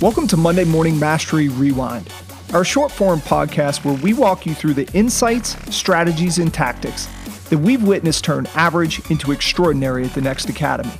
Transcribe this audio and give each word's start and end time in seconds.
Welcome 0.00 0.26
to 0.28 0.36
Monday 0.36 0.64
Morning 0.64 0.98
Mastery 0.98 1.48
Rewind, 1.48 2.12
our 2.54 2.64
short 2.64 2.92
form 2.92 3.20
podcast 3.20 3.84
where 3.84 3.94
we 3.94 4.14
walk 4.14 4.46
you 4.46 4.54
through 4.54 4.74
the 4.74 4.88
insights, 4.92 5.56
strategies, 5.74 6.38
and 6.38 6.54
tactics 6.54 7.06
that 7.48 7.58
we've 7.58 7.82
witnessed 7.82 8.24
turn 8.24 8.46
average 8.54 9.10
into 9.10 9.32
extraordinary 9.32 10.04
at 10.04 10.14
the 10.14 10.20
Next 10.20 10.48
Academy. 10.48 10.92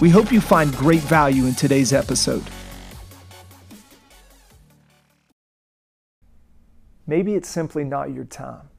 We 0.00 0.08
hope 0.08 0.32
you 0.32 0.40
find 0.40 0.72
great 0.74 1.00
value 1.00 1.44
in 1.44 1.54
today's 1.54 1.92
episode. 1.92 2.42
Maybe 7.06 7.34
it's 7.34 7.50
simply 7.50 7.84
not 7.84 8.14
your 8.14 8.24
time. 8.24 8.70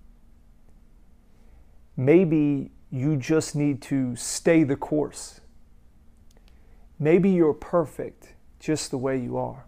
Maybe 1.95 2.71
you 2.89 3.18
just 3.18 3.55
need 3.55 3.83
to 3.83 4.15
stay 4.15 4.63
the 4.63 4.75
course. 4.75 5.41
Maybe 7.02 7.31
you're 7.31 7.55
perfect 7.55 8.35
just 8.59 8.91
the 8.91 8.98
way 8.99 9.17
you 9.17 9.35
are. 9.35 9.66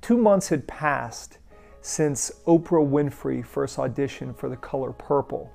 Two 0.00 0.18
months 0.18 0.48
had 0.48 0.66
passed 0.66 1.38
since 1.80 2.32
Oprah 2.44 2.84
Winfrey 2.84 3.46
first 3.46 3.76
auditioned 3.76 4.36
for 4.36 4.48
the 4.48 4.56
color 4.56 4.90
purple. 4.90 5.48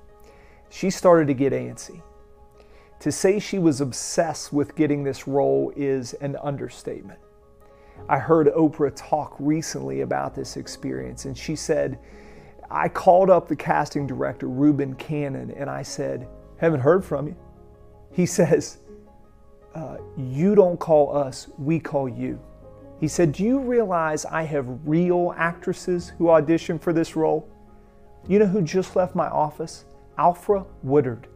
She 0.70 0.88
started 0.88 1.26
to 1.28 1.34
get 1.34 1.52
antsy. 1.52 2.00
To 3.00 3.12
say 3.12 3.38
she 3.38 3.58
was 3.58 3.82
obsessed 3.82 4.54
with 4.54 4.74
getting 4.74 5.04
this 5.04 5.28
role 5.28 5.70
is 5.76 6.14
an 6.14 6.34
understatement. 6.42 7.18
I 8.08 8.18
heard 8.18 8.46
Oprah 8.46 8.92
talk 8.96 9.36
recently 9.38 10.00
about 10.00 10.34
this 10.34 10.56
experience, 10.56 11.26
and 11.26 11.36
she 11.36 11.56
said, 11.56 11.98
I 12.70 12.88
called 12.88 13.28
up 13.28 13.48
the 13.48 13.56
casting 13.56 14.06
director, 14.06 14.48
Reuben 14.48 14.94
Cannon, 14.94 15.50
and 15.50 15.68
I 15.68 15.82
said, 15.82 16.26
Haven't 16.56 16.80
heard 16.80 17.04
from 17.04 17.26
you. 17.26 17.36
He 18.10 18.24
says, 18.40 18.78
uh, 19.74 19.96
you 20.16 20.54
don't 20.54 20.78
call 20.78 21.16
us, 21.16 21.48
we 21.58 21.80
call 21.80 22.08
you. 22.08 22.38
He 23.00 23.08
said, 23.08 23.32
Do 23.32 23.44
you 23.44 23.58
realize 23.58 24.24
I 24.24 24.44
have 24.44 24.66
real 24.84 25.34
actresses 25.36 26.12
who 26.16 26.30
audition 26.30 26.78
for 26.78 26.92
this 26.92 27.16
role? 27.16 27.48
You 28.28 28.38
know 28.38 28.46
who 28.46 28.62
just 28.62 28.96
left 28.96 29.14
my 29.14 29.28
office? 29.28 29.84
Alfre 30.18 30.66
Woodard. 30.82 31.28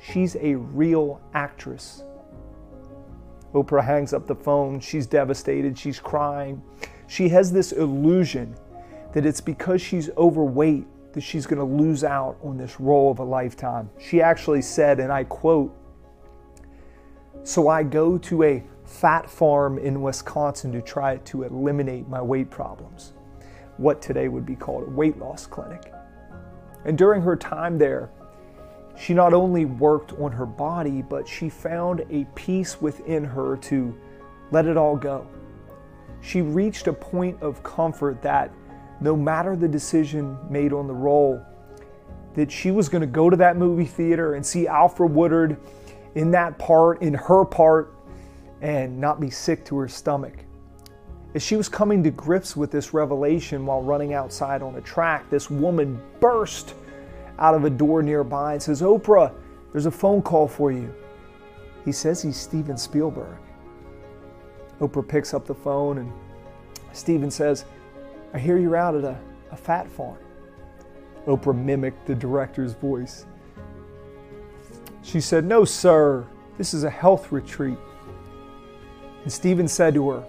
She's 0.00 0.36
a 0.36 0.54
real 0.54 1.20
actress. 1.34 2.02
Oprah 3.52 3.84
hangs 3.84 4.12
up 4.12 4.26
the 4.26 4.34
phone. 4.34 4.80
She's 4.80 5.06
devastated. 5.06 5.78
She's 5.78 6.00
crying. 6.00 6.62
She 7.06 7.28
has 7.28 7.52
this 7.52 7.72
illusion 7.72 8.56
that 9.12 9.24
it's 9.24 9.40
because 9.40 9.80
she's 9.80 10.10
overweight 10.16 10.86
that 11.12 11.20
she's 11.20 11.46
going 11.46 11.58
to 11.58 11.64
lose 11.64 12.02
out 12.02 12.36
on 12.42 12.56
this 12.56 12.80
role 12.80 13.12
of 13.12 13.20
a 13.20 13.24
lifetime. 13.24 13.88
She 14.00 14.20
actually 14.20 14.62
said, 14.62 14.98
and 14.98 15.12
I 15.12 15.22
quote, 15.24 15.72
so 17.44 17.68
I 17.68 17.82
go 17.82 18.16
to 18.18 18.42
a 18.42 18.64
fat 18.84 19.28
farm 19.28 19.78
in 19.78 20.00
Wisconsin 20.00 20.72
to 20.72 20.80
try 20.80 21.18
to 21.18 21.42
eliminate 21.42 22.08
my 22.08 22.20
weight 22.20 22.50
problems, 22.50 23.12
what 23.76 24.00
today 24.00 24.28
would 24.28 24.46
be 24.46 24.56
called 24.56 24.88
a 24.88 24.90
weight 24.90 25.18
loss 25.18 25.46
clinic. 25.46 25.92
And 26.86 26.96
during 26.96 27.22
her 27.22 27.36
time 27.36 27.78
there, 27.78 28.10
she 28.96 29.12
not 29.12 29.34
only 29.34 29.66
worked 29.66 30.12
on 30.14 30.32
her 30.32 30.46
body, 30.46 31.02
but 31.02 31.28
she 31.28 31.48
found 31.48 32.04
a 32.10 32.24
peace 32.34 32.80
within 32.80 33.24
her 33.24 33.56
to 33.58 33.94
let 34.50 34.66
it 34.66 34.76
all 34.76 34.96
go. 34.96 35.26
She 36.20 36.40
reached 36.40 36.86
a 36.86 36.92
point 36.92 37.42
of 37.42 37.62
comfort 37.62 38.22
that 38.22 38.50
no 39.00 39.14
matter 39.16 39.56
the 39.56 39.68
decision 39.68 40.38
made 40.48 40.72
on 40.72 40.86
the 40.86 40.94
role, 40.94 41.44
that 42.34 42.50
she 42.50 42.70
was 42.70 42.88
going 42.88 43.02
to 43.02 43.06
go 43.06 43.28
to 43.28 43.36
that 43.36 43.56
movie 43.56 43.84
theater 43.84 44.34
and 44.34 44.44
see 44.44 44.64
Alfre 44.64 45.08
Woodard 45.08 45.58
in 46.14 46.30
that 46.30 46.58
part, 46.58 47.02
in 47.02 47.14
her 47.14 47.44
part, 47.44 47.94
and 48.60 48.98
not 48.98 49.20
be 49.20 49.30
sick 49.30 49.64
to 49.66 49.76
her 49.76 49.88
stomach. 49.88 50.44
As 51.34 51.42
she 51.42 51.56
was 51.56 51.68
coming 51.68 52.02
to 52.04 52.10
grips 52.10 52.56
with 52.56 52.70
this 52.70 52.94
revelation 52.94 53.66
while 53.66 53.82
running 53.82 54.14
outside 54.14 54.62
on 54.62 54.76
a 54.76 54.80
track, 54.80 55.28
this 55.30 55.50
woman 55.50 56.00
burst 56.20 56.74
out 57.38 57.54
of 57.54 57.64
a 57.64 57.70
door 57.70 58.02
nearby 58.02 58.52
and 58.52 58.62
says, 58.62 58.82
Oprah, 58.82 59.32
there's 59.72 59.86
a 59.86 59.90
phone 59.90 60.22
call 60.22 60.46
for 60.46 60.70
you. 60.70 60.94
He 61.84 61.92
says 61.92 62.22
he's 62.22 62.36
Steven 62.36 62.78
Spielberg. 62.78 63.36
Oprah 64.80 65.06
picks 65.06 65.34
up 65.34 65.44
the 65.44 65.54
phone 65.54 65.98
and 65.98 66.12
Steven 66.92 67.30
says, 67.30 67.64
I 68.32 68.38
hear 68.38 68.56
you're 68.56 68.76
out 68.76 68.94
at 68.94 69.04
a, 69.04 69.18
a 69.50 69.56
fat 69.56 69.88
farm. 69.88 70.18
Oprah 71.26 71.56
mimicked 71.56 72.06
the 72.06 72.14
director's 72.14 72.74
voice. 72.74 73.26
She 75.04 75.20
said, 75.20 75.44
No, 75.44 75.64
sir, 75.64 76.26
this 76.56 76.72
is 76.72 76.82
a 76.82 76.90
health 76.90 77.30
retreat. 77.30 77.78
And 79.22 79.32
Steven 79.32 79.68
said 79.68 79.94
to 79.94 80.10
her, 80.10 80.24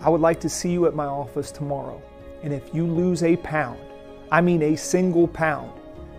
I 0.00 0.08
would 0.08 0.20
like 0.20 0.40
to 0.40 0.48
see 0.48 0.72
you 0.72 0.86
at 0.86 0.94
my 0.94 1.04
office 1.04 1.52
tomorrow. 1.52 2.02
And 2.42 2.52
if 2.52 2.74
you 2.74 2.86
lose 2.86 3.22
a 3.22 3.36
pound, 3.36 3.78
I 4.32 4.40
mean 4.40 4.62
a 4.62 4.76
single 4.76 5.28
pound, 5.28 5.70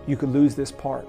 you 0.06 0.16
could 0.16 0.30
lose 0.30 0.54
this 0.54 0.70
part. 0.70 1.06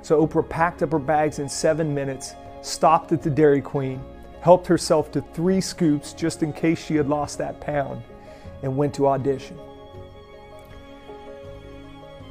So 0.00 0.26
Oprah 0.26 0.48
packed 0.48 0.82
up 0.82 0.90
her 0.92 0.98
bags 0.98 1.38
in 1.38 1.48
seven 1.48 1.94
minutes, 1.94 2.34
stopped 2.62 3.12
at 3.12 3.22
the 3.22 3.30
Dairy 3.30 3.60
Queen, 3.60 4.02
helped 4.40 4.66
herself 4.66 5.12
to 5.12 5.20
three 5.20 5.60
scoops 5.60 6.12
just 6.14 6.42
in 6.42 6.52
case 6.52 6.82
she 6.82 6.96
had 6.96 7.08
lost 7.08 7.38
that 7.38 7.60
pound, 7.60 8.02
and 8.62 8.76
went 8.76 8.94
to 8.94 9.06
audition. 9.06 9.58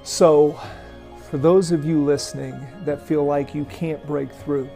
So, 0.04 0.60
for 1.32 1.38
those 1.38 1.72
of 1.72 1.86
you 1.86 2.04
listening 2.04 2.68
that 2.84 3.02
feel 3.02 3.24
like 3.24 3.56
you 3.56 3.64
can't 3.66 4.06
break 4.06 4.30
through, 4.30 4.70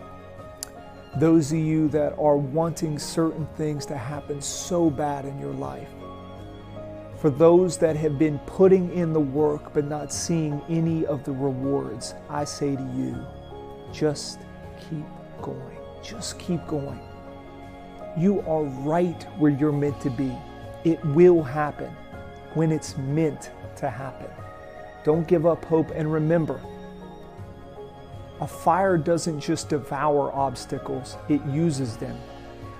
those 1.18 1.52
of 1.52 1.58
you 1.58 1.90
that 1.90 2.18
are 2.18 2.38
wanting 2.38 2.98
certain 2.98 3.46
things 3.58 3.86
to 3.86 3.98
happen 3.98 4.42
so 4.42 4.90
bad 4.90 5.26
in 5.26 5.38
your 5.38 5.52
life, 5.52 5.90
for 7.20 7.30
those 7.30 7.78
that 7.78 7.98
have 7.98 8.18
been 8.18 8.40
putting 8.46 8.90
in 8.94 9.12
the 9.12 9.20
work 9.20 9.74
but 9.74 9.84
not 9.84 10.14
seeing 10.14 10.62
any 10.70 11.06
of 11.08 11.26
the 11.26 11.32
rewards, 11.34 12.14
I 12.30 12.46
say 12.46 12.78
to 12.78 12.92
you, 12.96 13.26
just 13.92 14.40
keep 14.90 15.06
going. 15.42 15.78
Just 16.02 16.40
keep 16.40 16.66
going. 16.68 17.02
You 18.18 18.40
are 18.48 18.64
right 18.64 19.24
where 19.40 19.52
you're 19.52 19.74
meant 19.74 20.00
to 20.02 20.10
be. 20.10 20.34
It 20.86 21.04
will 21.08 21.44
happen 21.44 21.92
when 22.54 22.72
it's 22.72 22.96
meant 22.96 23.52
to 23.76 23.90
happen. 23.90 24.30
Don't 25.06 25.28
give 25.28 25.46
up 25.46 25.64
hope. 25.64 25.92
And 25.92 26.12
remember, 26.12 26.60
a 28.42 28.48
fire 28.48 28.98
doesn't 28.98 29.40
just 29.40 29.70
devour 29.70 30.34
obstacles, 30.34 31.16
it 31.30 31.46
uses 31.46 31.96
them. 31.96 32.18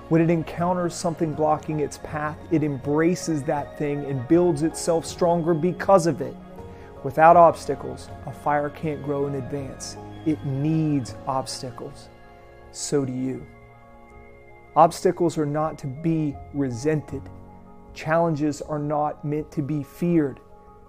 When 0.10 0.22
it 0.22 0.30
encounters 0.30 0.94
something 0.94 1.34
blocking 1.34 1.80
its 1.80 2.00
path, 2.00 2.38
it 2.52 2.64
embraces 2.64 3.42
that 3.44 3.78
thing 3.78 4.04
and 4.06 4.28
builds 4.28 4.64
itself 4.64 5.06
stronger 5.06 5.54
because 5.54 6.08
of 6.08 6.20
it. 6.20 6.36
Without 7.04 7.38
obstacles, 7.38 8.10
a 8.26 8.32
fire 8.32 8.70
can't 8.70 9.04
grow 9.04 9.28
and 9.28 9.36
advance. 9.36 9.96
It 10.26 10.44
needs 10.46 11.16
obstacles. 11.28 12.10
So 12.72 13.06
do 13.06 13.14
you. 13.14 13.46
Obstacles 14.76 15.38
are 15.38 15.46
not 15.46 15.78
to 15.80 15.88
be 15.88 16.36
resented. 16.54 17.22
Challenges 17.94 18.62
are 18.62 18.80
not 18.80 19.24
meant 19.24 19.52
to 19.54 19.62
be 19.62 19.84
feared. 19.84 20.40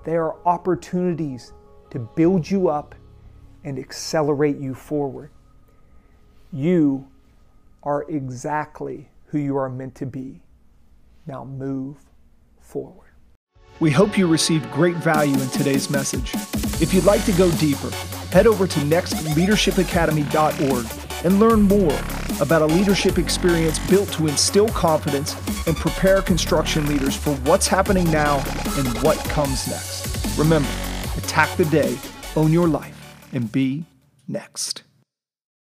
They 0.06 0.16
are 0.16 0.36
opportunities 0.46 1.52
to 1.90 1.98
build 1.98 2.48
you 2.48 2.68
up 2.68 2.94
and 3.64 3.76
accelerate 3.76 4.56
you 4.56 4.72
forward. 4.72 5.30
You 6.52 7.08
are 7.82 8.06
exactly 8.08 9.10
who 9.26 9.38
you 9.38 9.56
are 9.56 9.68
meant 9.68 9.96
to 9.96 10.06
be. 10.06 10.44
Now 11.26 11.44
move 11.44 11.96
forward. 12.60 13.10
We 13.80 13.90
hope 13.90 14.16
you 14.16 14.28
received 14.28 14.70
great 14.70 14.94
value 14.94 15.34
in 15.34 15.48
today's 15.48 15.90
message. 15.90 16.32
If 16.80 16.94
you'd 16.94 17.04
like 17.04 17.24
to 17.24 17.32
go 17.32 17.50
deeper, 17.56 17.90
head 18.30 18.46
over 18.46 18.68
to 18.68 18.80
nextleadershipacademy.org 18.80 21.05
and 21.26 21.40
learn 21.40 21.60
more 21.60 21.98
about 22.40 22.62
a 22.62 22.66
leadership 22.66 23.18
experience 23.18 23.80
built 23.90 24.08
to 24.12 24.28
instill 24.28 24.68
confidence 24.68 25.34
and 25.66 25.76
prepare 25.76 26.22
construction 26.22 26.86
leaders 26.86 27.16
for 27.16 27.34
what's 27.38 27.66
happening 27.66 28.08
now 28.12 28.36
and 28.78 29.02
what 29.02 29.18
comes 29.28 29.66
next. 29.66 30.38
Remember, 30.38 30.68
attack 31.16 31.54
the 31.56 31.64
day, 31.64 31.98
own 32.36 32.52
your 32.52 32.68
life, 32.68 32.96
and 33.32 33.50
be 33.50 33.84
next. 34.28 34.85